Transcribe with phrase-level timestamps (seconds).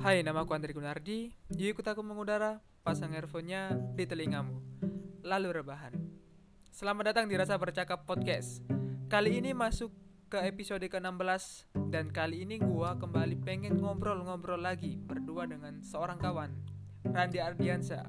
[0.00, 1.28] Hai, nama aku Andri Gunardi.
[1.52, 4.56] Yuk ikut aku mengudara, pasang earphone-nya di telingamu.
[5.20, 5.92] Lalu rebahan.
[6.72, 8.64] Selamat datang di Rasa Bercakap Podcast.
[9.12, 9.92] Kali ini masuk
[10.32, 16.56] ke episode ke-16 dan kali ini gua kembali pengen ngobrol-ngobrol lagi berdua dengan seorang kawan,
[17.04, 18.08] Randi Ardiansa.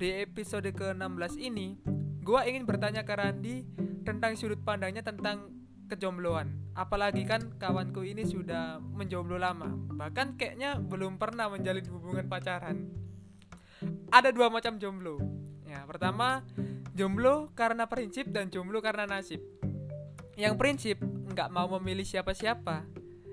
[0.00, 1.76] Di episode ke-16 ini,
[2.24, 3.68] gua ingin bertanya ke Randi
[4.08, 5.52] tentang sudut pandangnya tentang
[5.90, 6.70] kejombloan.
[6.78, 9.74] Apalagi kan kawanku ini sudah menjomblo lama.
[9.74, 12.86] Bahkan kayaknya belum pernah menjalin hubungan pacaran.
[14.14, 15.18] Ada dua macam jomblo.
[15.66, 16.46] Ya, pertama
[16.94, 19.42] jomblo karena prinsip dan jomblo karena nasib.
[20.38, 22.86] Yang prinsip nggak mau memilih siapa-siapa.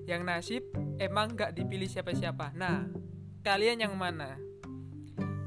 [0.09, 0.63] Yang nasib
[0.97, 2.57] emang nggak dipilih siapa-siapa.
[2.57, 2.89] Nah,
[3.45, 4.35] kalian yang mana?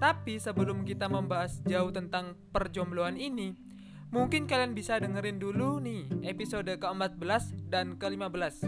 [0.01, 3.52] Tapi sebelum kita membahas jauh tentang perjombloan ini,
[4.11, 8.67] Mungkin kalian bisa dengerin dulu nih episode ke-14 dan ke-15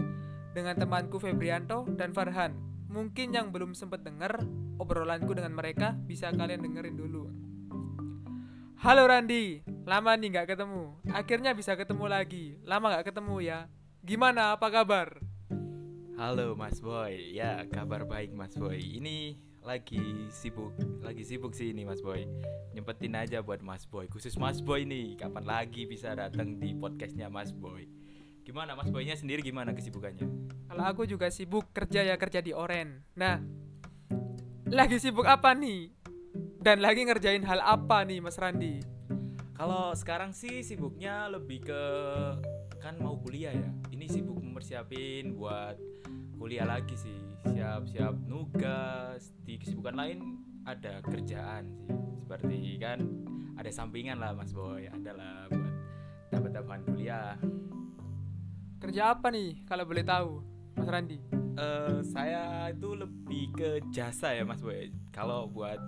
[0.55, 2.55] dengan temanku Febrianto dan Farhan.
[2.87, 4.39] Mungkin yang belum sempat denger
[4.79, 7.27] obrolanku dengan mereka bisa kalian dengerin dulu.
[8.79, 10.95] Halo Randi, lama nih nggak ketemu.
[11.11, 12.55] Akhirnya bisa ketemu lagi.
[12.63, 13.67] Lama nggak ketemu ya.
[13.99, 14.55] Gimana?
[14.55, 15.19] Apa kabar?
[16.13, 19.01] Halo Mas Boy, ya kabar baik Mas Boy.
[19.01, 19.33] Ini
[19.65, 20.69] lagi sibuk
[21.01, 22.29] lagi sibuk sih ini Mas Boy.
[22.69, 27.33] Nyempetin aja buat Mas Boy khusus Mas Boy nih kapan lagi bisa datang di podcastnya
[27.33, 27.89] Mas Boy?
[28.45, 30.29] Gimana Mas Boynya sendiri gimana kesibukannya?
[30.69, 33.01] Kalau aku juga sibuk kerja ya kerja di Oren.
[33.17, 33.41] Nah
[34.69, 35.97] lagi sibuk apa nih?
[36.61, 38.85] Dan lagi ngerjain hal apa nih Mas Randi?
[39.57, 41.83] Kalau sekarang sih sibuknya lebih ke
[42.83, 43.71] kan mau kuliah ya.
[43.95, 45.79] Ini sibuk mempersiapin buat
[46.35, 47.15] kuliah lagi sih.
[47.47, 51.87] Siap-siap nugas di kesibukan lain ada kerjaan sih.
[52.27, 52.99] Seperti kan
[53.55, 54.91] ada sampingan lah mas boy.
[54.91, 55.73] Adalah buat
[56.27, 57.39] dapat tambahan kuliah.
[58.83, 60.43] Kerja apa nih kalau boleh tahu
[60.75, 61.23] mas Randi?
[61.55, 64.91] Uh, saya itu lebih ke jasa ya mas boy.
[65.15, 65.79] Kalau buat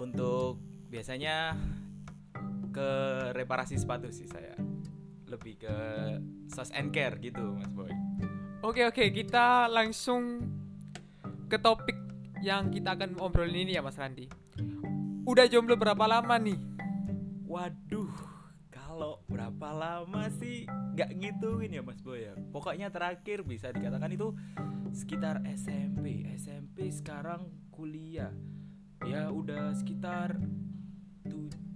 [0.00, 1.52] untuk biasanya
[2.72, 2.90] ke
[3.36, 4.71] reparasi sepatu sih saya
[5.32, 5.76] lebih ke
[6.52, 7.90] sos and care gitu mas boy
[8.62, 10.46] Oke oke, kita langsung
[11.50, 11.98] ke topik
[12.46, 14.30] yang kita akan ngobrolin ini ya Mas Randi.
[15.26, 16.54] Udah jomblo berapa lama nih?
[17.42, 18.14] Waduh,
[18.70, 22.38] kalau berapa lama sih nggak gituin ya Mas Boy ya.
[22.54, 24.30] Pokoknya terakhir bisa dikatakan itu
[24.94, 26.30] sekitar SMP.
[26.38, 28.30] SMP sekarang kuliah.
[29.02, 30.38] Ya udah sekitar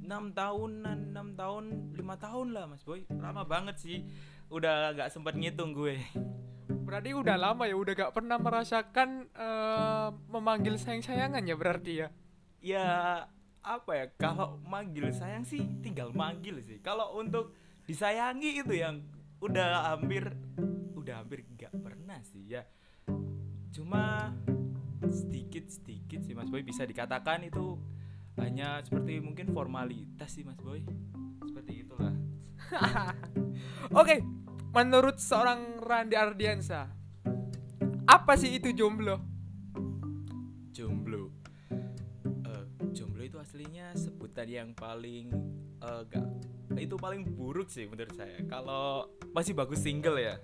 [0.07, 1.65] 6 tahunan, 6 tahun,
[1.99, 3.03] 5 tahun lah Mas Boy.
[3.11, 4.07] Lama banget sih.
[4.47, 5.99] Udah nggak sempat ngitung gue.
[6.87, 12.09] Berarti udah lama ya, udah gak pernah merasakan uh, memanggil sayang-sayangan ya berarti ya?
[12.63, 12.87] Ya
[13.67, 16.79] apa ya, kalau manggil sayang sih tinggal manggil sih.
[16.79, 17.59] Kalau untuk
[17.91, 19.03] disayangi itu yang
[19.43, 20.31] udah hampir
[20.95, 22.63] udah hampir gak pernah sih ya.
[23.75, 24.31] Cuma
[25.11, 27.79] sedikit sedikit sih Mas Boy bisa dikatakan itu
[28.41, 30.85] hanya seperti mungkin formalitas sih Mas Boy.
[31.45, 32.15] Seperti itulah.
[33.93, 34.21] Oke, okay
[34.77, 36.85] menurut seorang Randi Ardiansa
[38.05, 39.17] apa sih itu jomblo
[40.69, 41.33] jomblo
[42.45, 45.33] uh, jomblo itu aslinya sebutan yang paling
[45.81, 46.29] uh, gak
[46.77, 50.37] itu paling buruk sih menurut saya kalau masih bagus single ya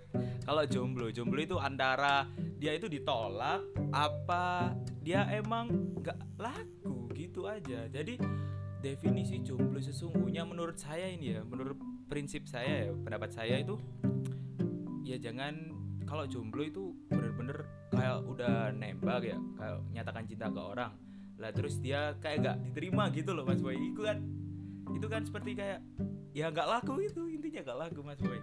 [0.48, 2.24] kalau jomblo jomblo itu antara
[2.56, 3.60] dia itu ditolak
[3.92, 4.72] apa
[5.04, 6.81] dia emang nggak laku
[7.42, 7.80] gitu aja.
[7.90, 8.14] Jadi
[8.78, 11.74] definisi jomblo sesungguhnya menurut saya ini ya menurut
[12.06, 13.78] prinsip saya ya pendapat saya itu
[15.02, 15.74] ya jangan
[16.06, 20.94] kalau jomblo itu bener-bener kayak udah nembak ya kayak nyatakan cinta ke orang.
[21.42, 23.74] Lah terus dia kayak gak diterima gitu loh mas boy.
[23.74, 24.22] Itu kan
[24.94, 25.82] itu kan seperti kayak
[26.30, 28.38] ya nggak laku itu intinya nggak laku mas boy.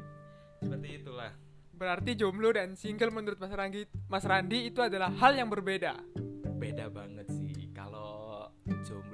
[0.59, 1.31] Seperti itulah.
[1.71, 5.95] Berarti jomblo dan single menurut mas Randi mas Randi itu adalah hal yang berbeda?
[6.59, 7.18] Beda banget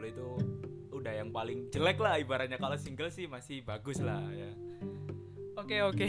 [0.06, 2.58] jomblo itu udah yang paling jelek lah ibaratnya.
[2.62, 4.52] Kalau single sih masih bagus lah ya.
[5.56, 6.08] Oke oke.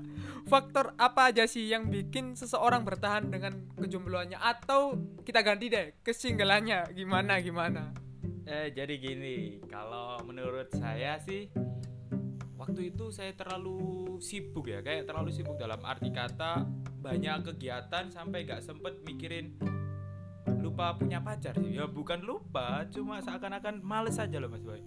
[0.52, 4.40] Faktor apa aja sih yang bikin seseorang bertahan dengan kejombloannya?
[4.40, 7.92] Atau kita ganti deh kesinggalannya gimana gimana?
[8.48, 11.52] Eh jadi gini, kalau menurut saya sih
[12.56, 16.64] waktu itu saya terlalu sibuk ya, kayak terlalu sibuk dalam arti kata
[16.98, 19.54] banyak kegiatan sampai gak sempet mikirin
[20.68, 21.80] lupa punya pacar sih.
[21.80, 24.84] Ya bukan lupa, cuma seakan-akan males aja loh Mas Boy.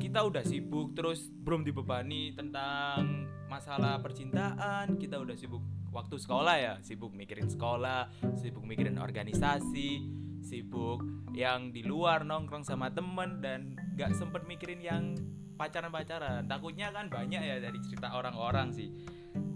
[0.00, 4.96] Kita udah sibuk terus belum dibebani tentang masalah percintaan.
[4.96, 5.60] Kita udah sibuk
[5.92, 8.08] waktu sekolah ya sibuk mikirin sekolah
[8.40, 10.00] sibuk mikirin organisasi
[10.40, 11.04] sibuk
[11.36, 15.14] yang di luar nongkrong sama temen dan gak sempet mikirin yang
[15.54, 16.48] pacaran-pacaran.
[16.48, 18.90] Takutnya kan banyak ya dari cerita orang-orang sih.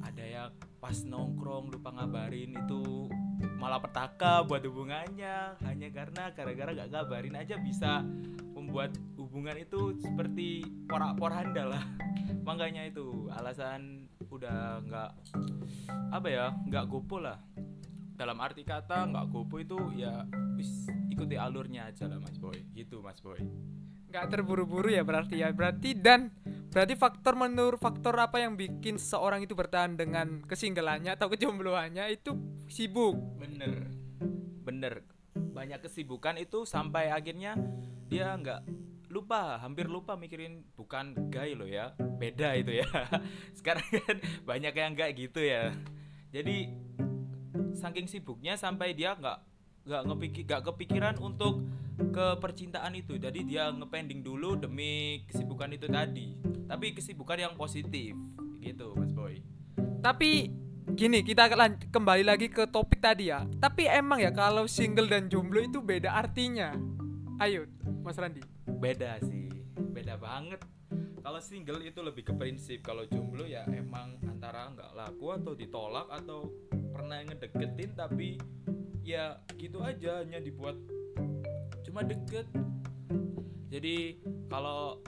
[0.05, 0.49] Ada kayak
[0.79, 3.11] pas nongkrong lupa ngabarin itu
[3.57, 5.61] malah petaka buat hubungannya.
[5.65, 8.05] Hanya karena gara-gara gak ngabarin aja bisa
[8.57, 11.85] membuat hubungan itu seperti porak-poranda lah.
[12.49, 15.11] Makanya itu alasan udah nggak
[16.13, 17.39] apa ya nggak gopo lah.
[18.17, 20.25] Dalam arti kata nggak gopo itu ya
[20.57, 22.57] wis ikuti alurnya aja lah mas boy.
[22.73, 23.39] Gitu mas boy.
[24.09, 25.53] Nggak terburu-buru ya berarti ya.
[25.53, 26.33] Berarti dan
[26.71, 32.37] berarti faktor menurut faktor apa yang bikin seorang itu bertahan dengan kesinggelannya atau kejombloannya itu
[32.69, 33.17] sibuk?
[33.41, 33.91] Bener.
[34.67, 34.95] Bener.
[35.37, 37.57] Banyak kesibukan itu sampai akhirnya
[38.07, 38.67] dia nggak
[39.11, 42.89] lupa hampir lupa mikirin bukan gay lo ya beda itu ya.
[43.59, 45.73] Sekarang kan banyak yang nggak gitu ya.
[46.35, 46.69] Jadi
[47.73, 49.39] saking sibuknya sampai dia nggak
[49.87, 51.65] nggak ngepikir nggak kepikiran untuk
[51.97, 53.17] ke percintaan itu.
[53.17, 58.15] Jadi dia ngepending dulu demi kesibukan itu tadi tapi kesibukan yang positif
[58.61, 59.39] gitu mas boy.
[60.03, 60.51] Tapi
[60.95, 61.51] gini kita
[61.91, 63.47] kembali lagi ke topik tadi ya.
[63.59, 66.75] Tapi emang ya kalau single dan jomblo itu beda artinya?
[67.39, 67.71] Ayo
[68.03, 68.43] mas Randi.
[68.67, 69.47] Beda sih
[69.97, 70.61] beda banget.
[71.27, 72.87] Kalau single itu lebih ke prinsip.
[72.87, 76.47] Kalau jomblo ya emang antara nggak laku atau ditolak atau
[76.95, 78.39] pernah ngedeketin tapi
[79.03, 80.79] ya gitu aja hanya dibuat
[81.83, 82.47] cuma deket.
[83.67, 85.03] Jadi kalau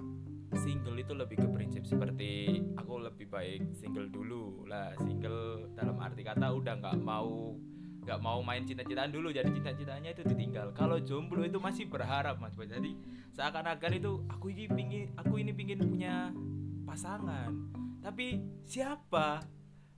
[0.59, 4.67] single itu lebih ke prinsip seperti aku lebih baik single dulu.
[4.67, 7.55] Lah single dalam arti kata udah nggak mau
[8.03, 9.31] nggak mau main cinta-cintaan dulu.
[9.31, 10.75] Jadi cinta-cintanya itu ditinggal.
[10.75, 12.93] Kalau jomblo itu masih berharap mas jadi
[13.37, 16.35] seakan-akan itu aku ini pingin aku ini pingin punya
[16.83, 17.55] pasangan.
[18.03, 19.45] Tapi siapa?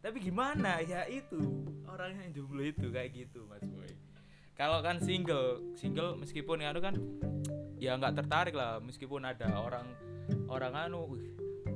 [0.01, 0.85] Tapi gimana?
[0.85, 3.89] Ya itu orang yang jomblo itu kayak gitu mas boy.
[4.59, 6.95] Kalau kan single single meskipun ya kan
[7.81, 8.77] ya nggak tertarik lah.
[8.83, 9.89] Meskipun ada orang
[10.51, 11.19] orang anu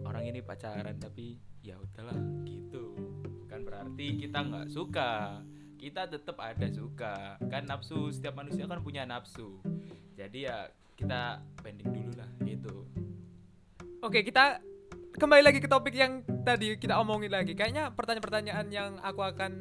[0.05, 2.95] orang ini pacaran tapi ya udahlah gitu.
[3.49, 5.41] Kan berarti kita nggak suka.
[5.81, 7.37] Kita tetap ada suka.
[7.49, 9.61] Kan nafsu setiap manusia kan punya nafsu.
[10.15, 12.75] Jadi ya kita pending dulu lah gitu.
[14.05, 14.61] Oke kita
[15.15, 17.55] kembali lagi ke topik yang tadi kita omongin lagi.
[17.55, 19.53] Kayaknya pertanyaan-pertanyaan yang aku akan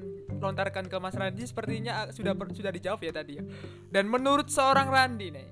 [0.44, 3.44] lontarkan ke Mas Randi sepertinya sudah sudah dijawab ya tadi ya.
[3.88, 5.48] Dan menurut seorang Randi nih,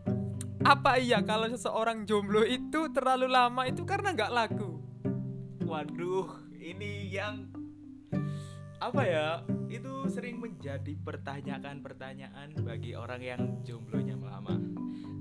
[0.61, 4.77] apa iya kalau seseorang jomblo itu terlalu lama itu karena nggak laku?
[5.65, 7.49] Waduh, ini yang
[8.77, 9.27] apa ya?
[9.71, 14.59] Itu sering menjadi pertanyaan-pertanyaan bagi orang yang jomblonya lama.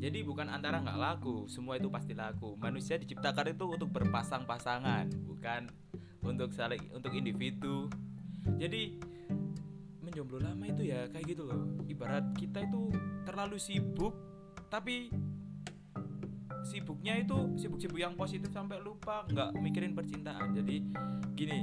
[0.01, 2.57] Jadi bukan antara nggak laku, semua itu pasti laku.
[2.57, 5.71] Manusia diciptakan itu untuk berpasang-pasangan, bukan
[6.25, 7.87] untuk saling untuk individu.
[8.57, 8.97] Jadi
[10.01, 12.91] menjomblo lama itu ya kayak gitu loh ibarat kita itu
[13.23, 14.11] terlalu sibuk
[14.67, 15.07] tapi
[16.67, 20.77] sibuknya itu sibuk-sibuk yang positif sampai lupa nggak mikirin percintaan jadi
[21.35, 21.61] gini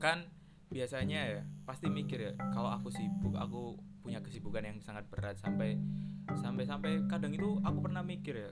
[0.00, 0.24] kan
[0.70, 5.76] biasanya ya pasti mikir ya kalau aku sibuk aku punya kesibukan yang sangat berat sampai
[6.40, 8.50] sampai sampai kadang itu aku pernah mikir ya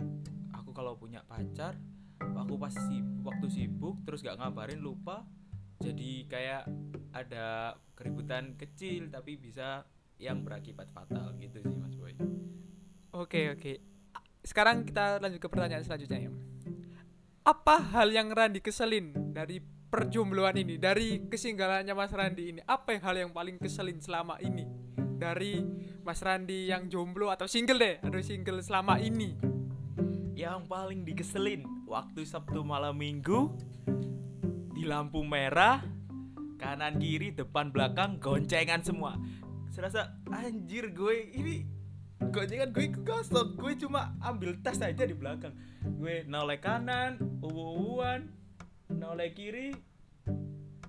[0.52, 1.78] aku kalau punya pacar
[2.20, 5.24] aku pasti waktu sibuk terus gak ngabarin lupa
[5.78, 6.62] jadi kayak
[7.14, 9.86] ada keributan kecil tapi bisa
[10.18, 12.18] yang berakibat fatal gitu sih Mas Boy.
[13.14, 13.87] Oke oke.
[14.48, 16.32] Sekarang kita lanjut ke pertanyaan selanjutnya ya.
[17.44, 19.60] Apa hal yang Randi keselin dari
[19.92, 22.60] perjombloan ini, dari kesinggalannya Mas Randi ini?
[22.64, 24.64] Apa yang hal yang paling keselin selama ini
[25.20, 25.60] dari
[26.00, 29.36] Mas Randi yang jomblo atau single deh, atau single selama ini?
[30.32, 33.52] Yang paling dikeselin waktu Sabtu malam Minggu
[34.72, 35.84] di lampu merah
[36.56, 39.20] kanan kiri depan belakang goncengan semua
[39.68, 41.77] serasa anjir gue ini
[42.18, 45.54] goncengan gue kosong gue cuma ambil tas aja di belakang.
[45.86, 48.34] Gue noleh kanan uwuan
[48.90, 49.70] noleh kiri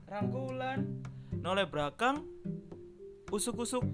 [0.09, 1.03] rangkulan
[1.39, 2.25] noleh belakang
[3.29, 3.85] usuk-usuk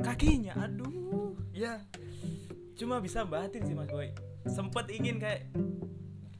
[0.00, 0.56] kakinya.
[0.64, 1.36] Aduh.
[1.52, 1.84] Ya
[2.74, 4.10] cuma bisa batin sih mas boy.
[4.48, 5.48] Sempet ingin kayak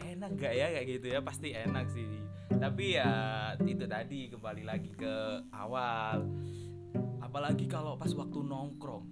[0.00, 0.66] enak gak ya?
[0.72, 1.20] Kayak gitu ya.
[1.20, 2.08] Pasti enak sih.
[2.48, 3.12] Tapi ya
[3.60, 6.24] itu tadi kembali lagi ke awal.
[7.20, 9.06] Apalagi kalau pas waktu nongkrong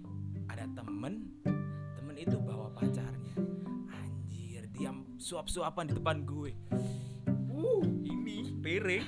[0.53, 1.33] ada temen
[1.97, 3.35] temen itu bawa pacarnya.
[3.89, 6.53] Anjir diam suap-suapan di depan gue.
[7.49, 9.01] Uh ini piring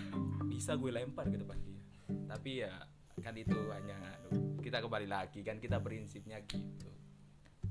[0.49, 1.85] bisa gue lempar ke depan dia.
[2.25, 2.73] Tapi ya
[3.21, 4.17] kan itu hanya
[4.57, 6.89] kita kembali lagi kan kita prinsipnya gitu.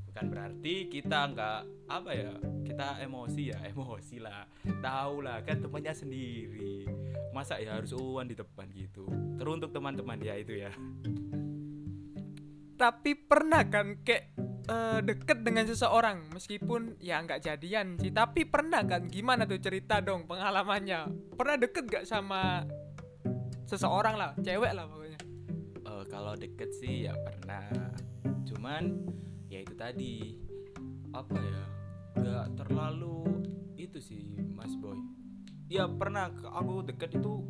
[0.06, 2.30] Bukan berarti kita nggak apa ya
[2.62, 4.46] kita emosi ya emosi lah.
[4.62, 6.86] Tahu lah kan temannya sendiri.
[7.34, 9.10] Masa ya harus uan di depan gitu.
[9.34, 10.70] Teruntuk teman-teman ya itu ya
[12.74, 14.34] tapi pernah kan kayak
[14.68, 18.12] uh, deket dengan seseorang meskipun ya nggak jadian sih.
[18.12, 21.08] Tapi pernah kan gimana tuh cerita dong pengalamannya?
[21.34, 22.64] Pernah deket gak sama
[23.64, 25.20] seseorang lah cewek lah pokoknya?
[25.84, 27.64] Eh, kalau deket sih ya pernah.
[28.44, 29.08] Cuman
[29.48, 30.36] ya itu tadi
[31.14, 31.62] apa ya
[32.18, 33.22] nggak terlalu
[33.78, 34.98] itu sih mas boy.
[35.70, 37.40] Ya pernah aku deket itu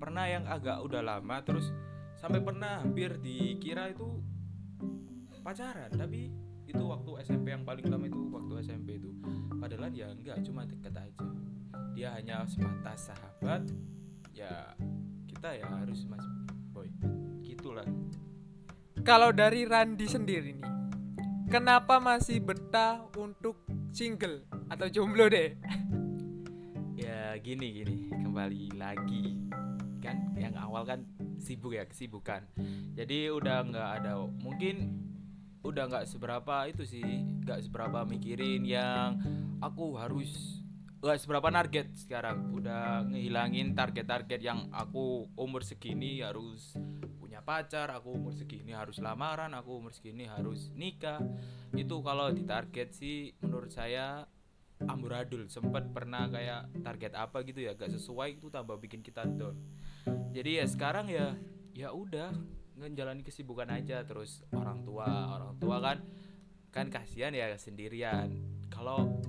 [0.00, 1.70] pernah yang agak udah lama terus
[2.20, 4.20] sampai pernah hampir dikira itu
[5.40, 6.28] pacaran tapi
[6.68, 9.10] itu waktu SMP yang paling lama itu waktu SMP itu.
[9.58, 11.26] Padahal ya enggak cuma deket aja.
[11.96, 13.66] Dia hanya sebatas sahabat
[14.30, 14.76] ya
[15.26, 16.22] kita ya harus mas
[16.70, 16.86] boy
[17.42, 17.88] gitulah.
[19.02, 20.70] Kalau dari Randi sendiri nih
[21.50, 23.58] kenapa masih betah untuk
[23.90, 25.58] single atau jomblo deh?
[26.94, 29.40] Ya gini gini kembali lagi.
[29.98, 31.02] Kan yang awal kan
[31.40, 32.46] sibuk ya kesibukan.
[32.94, 35.00] Jadi udah nggak ada mungkin
[35.60, 37.04] udah nggak seberapa itu sih
[37.44, 39.20] nggak seberapa mikirin yang
[39.60, 40.60] aku harus
[41.00, 42.52] nggak seberapa target sekarang.
[42.52, 46.76] Udah ngehilangin target-target yang aku umur segini harus
[47.16, 51.20] punya pacar aku umur segini harus lamaran aku umur segini harus nikah.
[51.72, 54.28] Itu kalau ditarget sih menurut saya
[54.84, 55.48] amburadul.
[55.48, 59.56] Sempet pernah kayak target apa gitu ya gak sesuai itu tambah bikin kita down
[60.30, 61.36] jadi ya sekarang ya
[61.74, 62.32] ya udah
[62.80, 65.98] ngejalani kesibukan aja terus orang tua orang tua kan
[66.70, 68.30] kan kasihan ya sendirian.
[68.70, 69.20] Kalau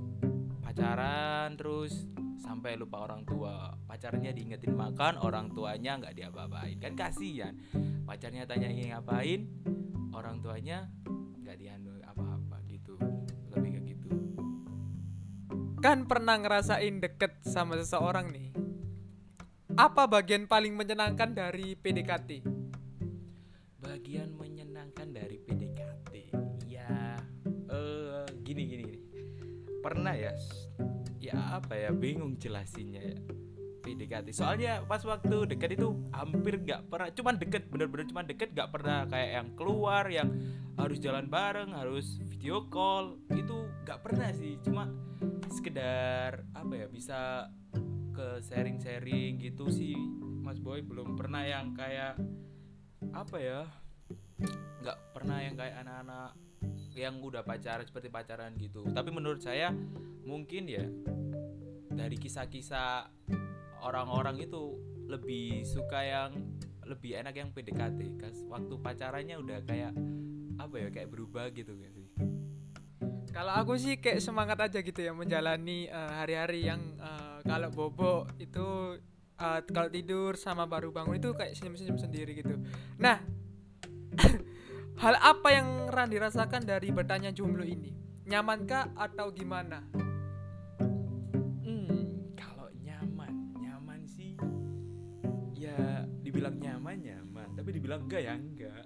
[0.62, 2.06] pacaran terus
[2.38, 6.78] sampai lupa orang tua pacarnya diingetin makan orang tuanya nggak diapa-apain.
[6.78, 7.58] Kan kasihan
[8.06, 9.42] pacarnya tanya ingin ngapain
[10.14, 10.88] orang tuanya
[11.42, 12.96] nggak dianu apa-apa gitu.
[13.52, 14.10] Lebih kayak gitu.
[15.82, 18.61] Kan pernah ngerasain deket sama seseorang nih
[19.80, 22.44] apa bagian paling menyenangkan dari PDKT
[23.82, 26.14] bagian menyenangkan dari PDKT
[26.68, 27.16] ya
[27.72, 29.00] eh gini gini gini.
[29.82, 30.32] Pernah ya
[31.18, 33.18] ya apa ya bingung jelasinnya ya
[33.82, 38.70] PDKT soalnya pas waktu deket itu hampir nggak pernah cuman deket bener-bener cuman deket nggak
[38.70, 40.30] pernah kayak yang keluar yang
[40.78, 44.62] harus jalan bareng harus video call itu nggak pernah sih.
[44.62, 44.88] Cuma
[45.50, 47.50] sekedar apa ya bisa
[48.22, 49.98] ke sharing-sharing gitu sih.
[50.46, 52.22] Mas Boy belum pernah yang kayak
[53.18, 53.66] apa ya
[54.82, 56.38] nggak pernah yang kayak anak-anak
[56.94, 58.86] yang udah pacaran seperti pacaran gitu.
[58.94, 59.74] Tapi menurut saya
[60.22, 60.86] mungkin ya
[61.90, 63.10] dari kisah-kisah
[63.82, 64.78] orang-orang itu
[65.10, 66.32] lebih suka yang
[66.86, 69.98] lebih enak yang PDKT kas waktu pacarannya udah kayak
[70.62, 72.06] apa ya kayak berubah gitu gak sih?
[73.34, 78.30] Kalau aku sih kayak semangat aja gitu ya menjalani eh, hari-hari yang eh, kalau bobo
[78.38, 78.98] itu
[79.38, 82.56] eh, kalau tidur sama baru bangun itu kayak senyum-senyum sendiri gitu.
[83.02, 83.20] Nah,
[85.04, 87.92] hal apa yang Ran dirasakan dari bertanya jomblo ini?
[88.30, 89.84] Nyamankah atau gimana?
[91.66, 94.38] Hmm, kalau nyaman, nyaman sih
[95.58, 98.84] ya dibilang nyaman nyaman, tapi dibilang enggak ya enggak.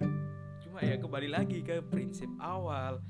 [0.64, 3.00] Cuma ya kembali lagi ke prinsip awal.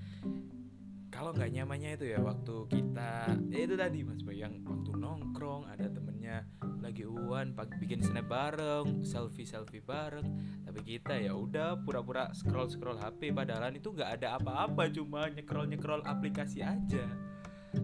[1.10, 5.64] Kalau nggak nyamannya itu ya waktu kita ya itu tadi Mas Boy yang waktu nongkrong
[5.70, 6.44] ada temennya
[6.82, 10.26] lagi uan bikin snap bareng, selfie selfie bareng,
[10.62, 15.66] tapi kita ya udah pura-pura scroll scroll HP padahal itu nggak ada apa-apa cuma nyekrol
[15.66, 17.06] nyekrol aplikasi aja.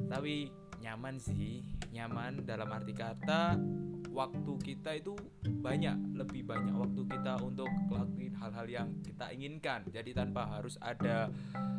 [0.06, 0.50] Tapi
[0.82, 1.62] nyaman sih
[1.94, 3.54] nyaman dalam arti kata
[4.12, 5.16] waktu kita itu
[5.64, 11.32] banyak lebih banyak waktu kita untuk ngelakuin hal-hal yang kita inginkan jadi tanpa harus ada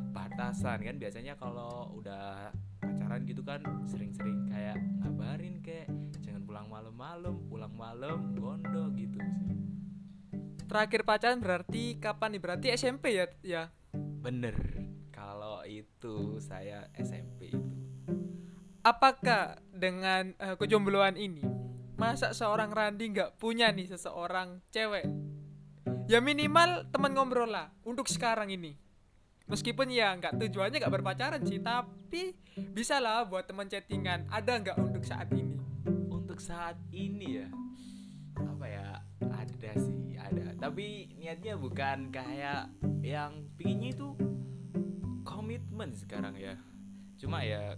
[0.09, 2.49] batasan kan biasanya kalau udah
[2.81, 5.87] pacaran gitu kan sering-sering kayak ngabarin kayak
[6.25, 9.53] jangan pulang malam-malam pulang malam gondo gitu sih
[10.63, 12.41] Terakhir pacaran berarti kapan nih?
[12.41, 13.29] Berarti SMP ya?
[13.45, 13.63] Ya.
[13.93, 14.57] bener
[15.13, 17.71] kalau itu saya SMP itu
[18.83, 21.62] Apakah dengan eh, kejombloan ini
[21.95, 25.05] masa seorang Randi nggak punya nih seseorang cewek?
[26.09, 28.75] Ya minimal teman ngobrol lah untuk sekarang ini.
[29.47, 32.35] Meskipun ya nggak tujuannya nggak berpacaran sih, tapi
[32.73, 34.27] bisa lah buat teman chattingan.
[34.31, 35.53] Ada nggak untuk saat ini?
[36.33, 37.47] untuk saat ini ya
[38.41, 38.87] apa ya
[39.21, 42.73] ada sih ada tapi niatnya bukan kayak
[43.05, 44.17] yang pinginnya itu
[45.21, 46.57] komitmen sekarang ya
[47.21, 47.77] cuma ya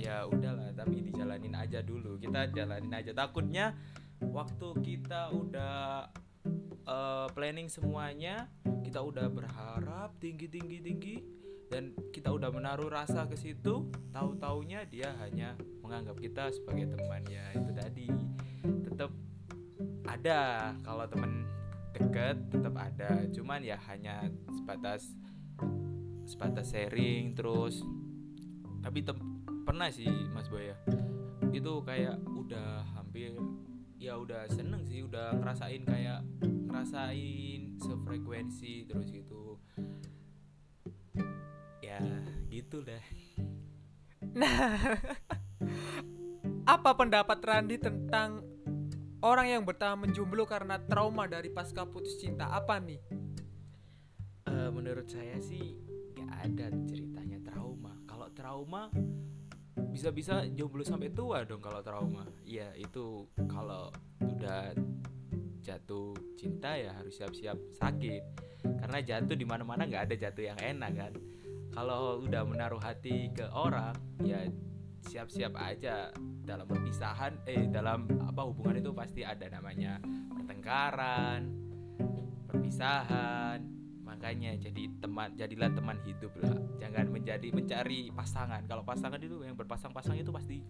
[0.00, 2.16] ya udahlah tapi dijalanin aja dulu.
[2.16, 3.12] Kita jalanin aja.
[3.12, 3.76] Takutnya
[4.20, 6.08] waktu kita udah
[6.84, 8.48] eh, planning semuanya
[8.84, 11.16] kita udah berharap tinggi tinggi tinggi
[11.70, 15.54] dan kita udah menaruh rasa ke situ tahu taunya dia hanya
[15.86, 18.08] menganggap kita sebagai teman ya itu tadi.
[18.90, 19.10] Tetap
[20.10, 20.74] ada.
[20.82, 21.46] Kalau teman
[21.94, 23.22] deket tetap ada.
[23.30, 25.06] Cuman ya hanya sebatas
[26.26, 27.86] sebatas sharing terus.
[28.82, 29.06] Tapi
[29.70, 30.76] pernah sih Mas Boy ya
[31.54, 33.38] itu kayak udah hampir
[34.02, 39.62] ya udah seneng sih udah ngerasain kayak ngerasain sefrekuensi terus gitu
[41.86, 42.02] ya
[42.50, 42.98] gitu deh
[44.30, 44.78] Nah,
[46.78, 48.46] apa pendapat Randi tentang
[49.26, 52.46] orang yang bertahan menjomblo karena trauma dari pasca putus cinta?
[52.46, 53.00] Apa nih?
[54.46, 55.74] Eh, menurut saya sih
[56.14, 58.92] gak ada ceritanya trauma kalau trauma
[59.88, 62.28] bisa-bisa jomblo sampai tua dong kalau trauma.
[62.44, 63.88] Ya itu kalau
[64.20, 64.76] udah
[65.60, 68.22] jatuh cinta ya harus siap-siap sakit.
[68.60, 71.12] Karena jatuh di mana-mana nggak ada jatuh yang enak kan.
[71.70, 74.44] Kalau udah menaruh hati ke orang ya
[75.08, 76.12] siap-siap aja.
[76.40, 80.02] Dalam perpisahan eh dalam apa hubungan itu pasti ada namanya
[80.34, 81.46] pertengkaran
[82.50, 83.79] perpisahan
[84.20, 89.56] makanya jadi teman jadilah teman hidup lah jangan menjadi mencari pasangan kalau pasangan itu yang
[89.56, 90.60] berpasang-pasang itu pasti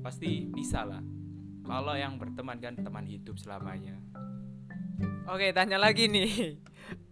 [0.00, 1.04] pasti bisa lah
[1.68, 4.00] kalau yang berteman kan teman hidup selamanya
[5.28, 6.56] Oke, tanya lagi nih.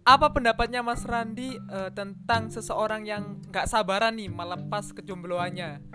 [0.01, 5.85] Apa pendapatnya Mas Randi eh, tentang seseorang yang nggak sabaran nih melepas kejombloannya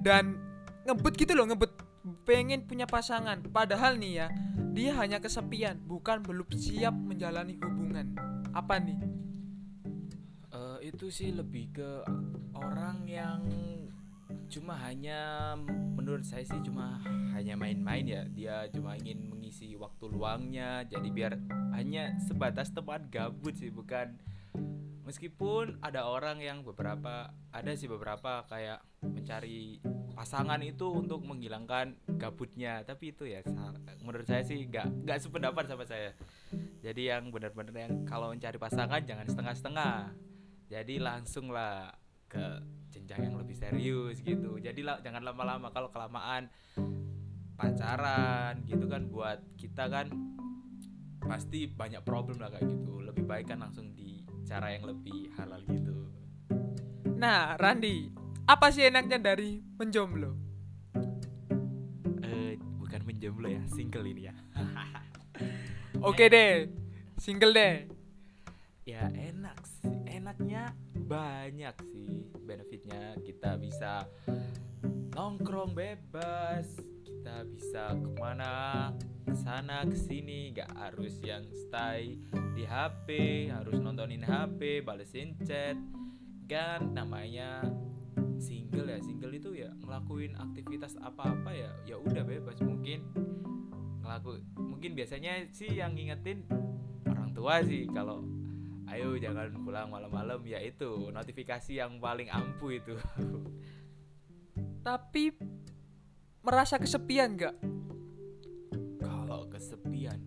[0.00, 0.40] dan
[0.88, 1.76] ngebut gitu loh, ngebut
[2.24, 3.44] pengen punya pasangan.
[3.52, 4.26] Padahal nih ya,
[4.72, 8.31] dia hanya kesepian, bukan belum siap menjalani hubungan.
[8.52, 9.00] Apa nih?
[10.52, 11.90] Eh, itu sih lebih ke
[12.52, 13.48] orang yang
[14.52, 15.56] cuma hanya
[15.96, 17.00] menurut saya sih cuma
[17.32, 18.22] hanya main-main ya.
[18.28, 21.32] Dia cuma ingin mengisi waktu luangnya jadi biar
[21.72, 24.20] hanya sebatas teman gabut sih bukan.
[25.02, 29.80] Meskipun ada orang yang beberapa ada sih beberapa kayak mencari
[30.12, 33.40] pasangan itu untuk menghilangkan gabutnya tapi itu ya
[34.04, 36.12] menurut saya sih nggak nggak sependapat sama saya
[36.82, 40.18] jadi yang benar-benar yang kalau mencari pasangan jangan setengah-setengah.
[40.66, 41.94] Jadi langsung lah
[42.26, 42.42] ke
[42.90, 44.58] jenjang yang lebih serius gitu.
[44.58, 45.70] Jadi lah jangan lama-lama.
[45.70, 46.50] Kalau kelamaan
[47.54, 50.10] pacaran gitu kan buat kita kan
[51.22, 52.98] pasti banyak problem lah kayak gitu.
[52.98, 55.94] Lebih baik kan langsung di cara yang lebih halal gitu.
[57.14, 58.10] Nah, Randi,
[58.50, 60.42] apa sih enaknya dari menjomblo?
[62.22, 64.34] eh bukan menjomblo ya single ini ya
[66.02, 66.66] Oke deh,
[67.14, 67.86] single deh.
[68.82, 69.94] ya enak sih.
[70.10, 73.14] Enaknya banyak sih benefitnya.
[73.22, 74.02] Kita bisa
[75.14, 76.66] nongkrong bebas
[77.06, 78.90] kita bisa ke mana
[79.22, 82.18] ke sana ke sini nggak harus yang stay
[82.58, 85.78] di HP harus nontonin HP balesin chat.
[86.50, 87.62] Kan namanya
[88.42, 88.98] single ya.
[88.98, 91.70] Single itu ya ngelakuin aktivitas apa-apa ya.
[91.86, 92.58] Ya udah bebas.
[92.58, 93.06] Mungkin
[94.12, 96.44] ngelaku mungkin biasanya sih yang ngingetin
[97.08, 98.20] orang tua sih kalau
[98.92, 100.44] ayo jangan pulang malam-malam.
[100.44, 103.00] Ya itu notifikasi yang paling ampuh itu.
[104.86, 105.32] Tapi
[106.44, 107.56] merasa kesepian nggak?
[109.00, 110.20] kalau kesepian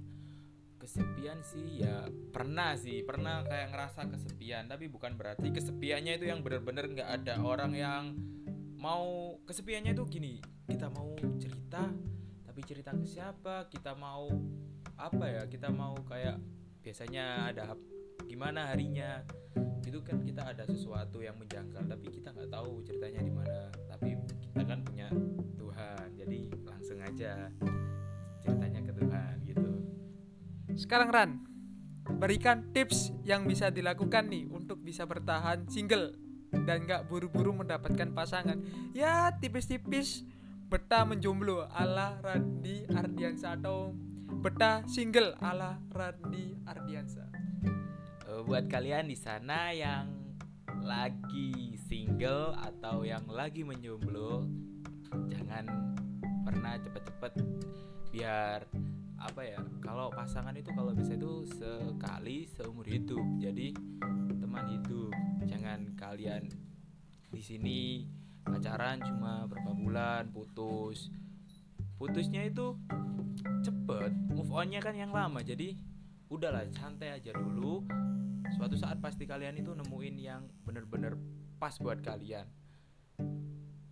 [0.81, 4.65] kesepian sih ya pernah sih pernah kayak ngerasa kesepian.
[4.65, 7.37] Tapi bukan berarti kesepiannya itu yang bener-bener nggak ada.
[7.45, 8.17] Orang yang
[8.81, 10.33] mau kesepiannya itu gini
[10.65, 11.93] kita mau cerita
[12.55, 14.31] tapi cerita ke siapa kita mau
[14.95, 16.39] apa ya kita mau kayak
[16.79, 17.75] biasanya ada
[18.31, 19.27] gimana harinya.
[19.83, 23.67] Itu kan kita ada sesuatu yang menjangkal tapi kita nggak tahu ceritanya di mana.
[23.91, 25.11] Tapi kita kan punya
[25.59, 27.51] Tuhan jadi langsung aja
[28.39, 29.69] ceritanya ke Tuhan gitu.
[30.79, 31.43] Sekarang Ran,
[32.07, 36.15] berikan tips yang bisa dilakukan nih untuk bisa bertahan single
[36.63, 38.63] dan nggak buru-buru mendapatkan pasangan.
[38.95, 40.23] Ya tipis-tipis
[40.75, 43.95] betah menjomblo ala Randi Ardiansa atau
[44.43, 47.31] betah single ala Randi Ardiansa.
[48.27, 50.11] Eh, buat kalian di sana yang
[50.83, 54.51] lagi single atau yang lagi menjomblo
[55.31, 55.95] jangan
[56.43, 57.33] pernah cepet-cepet
[58.11, 58.67] biar
[59.15, 63.71] apa ya kalau pasangan itu kalau bisa itu sekali seumur hidup jadi
[64.43, 65.15] teman hidup
[65.47, 66.51] jangan kalian
[67.31, 68.11] di sini
[68.45, 71.10] pacaran cuma berapa bulan putus.
[71.97, 72.77] Putusnya itu
[73.65, 75.41] cepet move onnya kan yang lama.
[75.41, 75.75] Jadi
[76.29, 77.84] udahlah santai aja dulu.
[78.55, 81.17] Suatu saat pasti kalian itu nemuin yang bener-bener
[81.58, 82.45] pas buat kalian.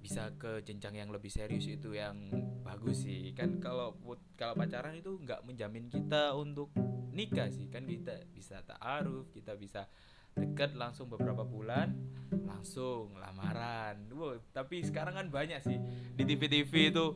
[0.04, 2.30] Bisa ke jenjang yang lebih serius itu yang
[2.62, 3.34] bagus sih.
[3.34, 3.98] Kan kalau
[4.38, 6.70] kalau pacaran itu nggak menjamin kita untuk
[7.12, 7.72] nikah sih.
[7.72, 9.90] Kan kita bisa taaruf kita bisa
[10.34, 11.94] deket langsung beberapa bulan
[12.42, 14.10] langsung lamaran.
[14.10, 15.78] Wow, tapi sekarang kan banyak sih.
[16.18, 17.14] Di TV-TV itu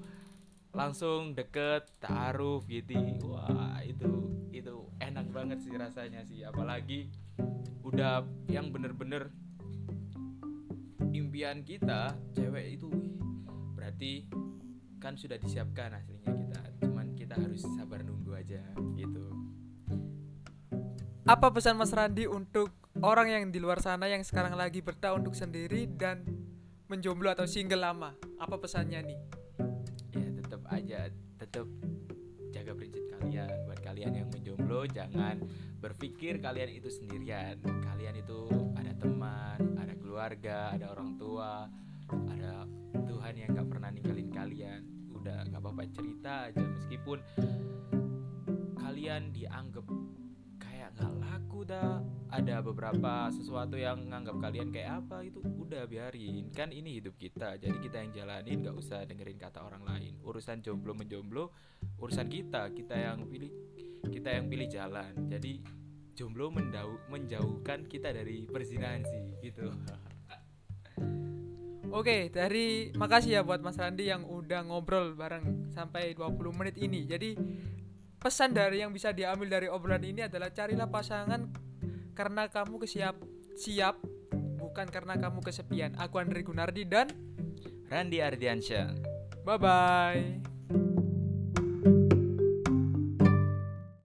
[0.75, 2.93] langsung deket taaruf gitu.
[3.33, 6.45] Wah itu itu enak banget sih rasanya sih.
[6.45, 7.09] Apalagi
[7.81, 9.33] udah yang bener-bener
[11.15, 12.89] impian kita cewek itu
[13.73, 14.27] berarti
[15.01, 16.61] kan sudah disiapkan aslinya kita.
[16.85, 18.61] Cuman kita harus sabar nunggu aja
[18.93, 19.25] gitu.
[21.27, 25.37] Apa pesan Mas Randi untuk orang yang di luar sana yang sekarang lagi bertahun untuk
[25.37, 26.25] sendiri dan
[26.87, 28.15] menjomblo atau single lama?
[28.39, 29.19] Apa pesannya nih?
[30.15, 30.99] ya tetap aja
[31.37, 31.67] tetap
[32.49, 35.37] jaga prinsip kalian buat kalian yang menjomblo jangan
[35.77, 41.69] berpikir kalian itu sendirian kalian itu ada teman ada keluarga ada orang tua
[42.33, 42.65] ada
[43.03, 44.81] Tuhan yang gak pernah ninggalin kalian
[45.11, 47.19] udah gak apa-apa cerita aja meskipun
[48.79, 49.85] kalian dianggap
[50.87, 51.99] kayak nggak laku dah
[52.31, 56.47] ada beberapa sesuatu yang nganggap kalian kayak apa itu udah biarin.
[56.55, 60.15] Kan ini hidup kita jadi kita yang jalanin nggak usah dengerin kata orang lain.
[60.23, 61.51] Urusan jomblo menjomblo
[61.99, 63.51] urusan kita kita yang pilih
[64.07, 65.11] kita yang pilih jalan.
[65.27, 65.59] Jadi
[66.15, 69.67] jomblo mendau menjauhkan kita dari perzinahan sih gitu.
[71.99, 77.03] Oke, dari makasih ya buat Mas Randi yang udah ngobrol bareng sampai 20 menit ini.
[77.07, 77.35] Jadi
[78.17, 81.47] pesan dari yang bisa diambil dari obrolan ini adalah carilah pasangan
[82.17, 83.15] karena kamu kesiap
[83.57, 84.01] siap
[84.57, 85.93] bukan karena kamu kesepian.
[85.97, 87.09] Aku Andri Gunardi dan
[87.87, 90.46] Randi Ardiansyah bye bye.